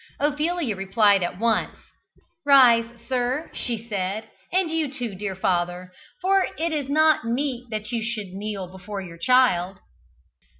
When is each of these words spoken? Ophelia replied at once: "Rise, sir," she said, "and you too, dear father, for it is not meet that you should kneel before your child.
Ophelia 0.19 0.75
replied 0.75 1.21
at 1.21 1.37
once: 1.37 1.77
"Rise, 2.43 2.87
sir," 3.07 3.51
she 3.53 3.87
said, 3.87 4.31
"and 4.51 4.71
you 4.71 4.91
too, 4.91 5.13
dear 5.13 5.35
father, 5.35 5.91
for 6.23 6.47
it 6.57 6.71
is 6.73 6.89
not 6.89 7.23
meet 7.23 7.67
that 7.69 7.91
you 7.91 8.01
should 8.03 8.33
kneel 8.33 8.67
before 8.71 9.01
your 9.01 9.19
child. 9.19 9.77